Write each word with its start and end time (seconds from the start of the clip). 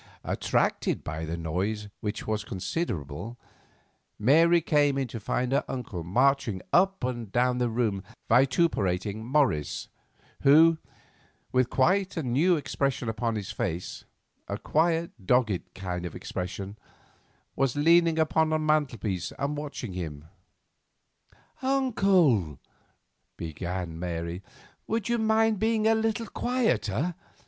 Attracted 0.23 1.03
by 1.03 1.25
the 1.25 1.37
noise, 1.37 1.87
which 1.99 2.25
was 2.25 2.43
considerable, 2.43 3.37
Mary 4.17 4.59
came 4.59 4.97
in 4.97 5.07
to 5.09 5.19
find 5.19 5.51
her 5.51 5.63
uncle 5.67 6.03
marching 6.03 6.59
up 6.73 7.03
and 7.03 7.31
down 7.31 7.59
the 7.59 7.69
room 7.69 8.01
vituperating 8.27 9.23
Morris, 9.23 9.89
who, 10.41 10.79
with 11.51 11.69
quite 11.69 12.17
a 12.17 12.23
new 12.23 12.55
expression 12.55 13.09
upon 13.09 13.35
his 13.35 13.51
face—a 13.51 14.57
quiet, 14.57 15.11
dogged 15.23 15.71
kind 15.75 16.03
of 16.03 16.15
expression—was 16.15 17.75
leaning 17.75 18.17
upon 18.17 18.49
the 18.49 18.57
mantel 18.57 18.97
piece 18.97 19.31
and 19.37 19.55
watching 19.55 19.93
him. 19.93 20.25
"Uncle," 21.61 22.57
began 23.37 23.99
Mary, 23.99 24.41
"would 24.87 25.09
you 25.09 25.19
mind 25.19 25.59
being 25.59 25.85
a 25.85 25.93
little 25.93 26.25
quieter? 26.25 27.13